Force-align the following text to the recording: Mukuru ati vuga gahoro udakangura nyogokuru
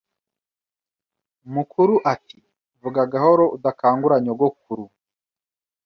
Mukuru 1.53 1.95
ati 2.13 2.37
vuga 2.81 3.01
gahoro 3.11 3.43
udakangura 3.55 4.15
nyogokuru 4.25 4.85